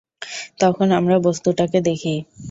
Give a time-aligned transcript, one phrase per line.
[0.59, 2.15] তখন আমরা বস্তুটাকে দেখি।